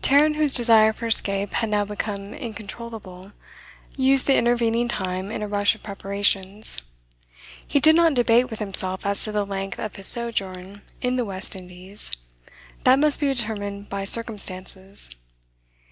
[0.00, 3.32] Tarrant, whose desire for escape had now become incontrollable,
[3.96, 6.78] used the intervening time in a rush of preparations.
[7.66, 11.24] He did not debate with himself as to the length of his sojourn in the
[11.24, 12.12] West Indies;
[12.84, 15.10] that must be determined by circumstances.